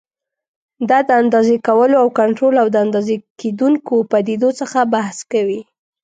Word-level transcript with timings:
دا 0.89 0.99
د 1.07 1.09
اندازې 1.21 1.55
کولو 1.67 1.95
او 2.03 2.07
کنټرول 2.19 2.55
او 2.61 2.67
د 2.73 2.75
اندازه 2.85 3.15
کېدونکو 3.39 3.93
پدیدو 4.11 4.49
څخه 4.59 4.79
بحث 4.93 5.17
کوي. 5.31 5.61